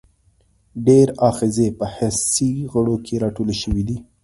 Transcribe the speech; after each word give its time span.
ډیری 0.85 1.13
آخذې 1.29 1.67
په 1.79 1.85
حسي 1.95 2.51
غړو 2.71 2.95
کې 3.05 3.21
راټولې 3.23 3.55
شوي 3.61 3.83
دي. 3.89 3.97